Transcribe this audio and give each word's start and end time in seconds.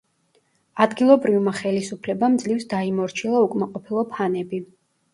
ადგილობრივმა 0.85 1.53
ხელისუფლებამ 1.59 2.41
ძლივს 2.47 2.67
დაიმორჩილა 2.75 3.47
უკმაყოფილო 3.49 4.11
ფანები. 4.19 4.69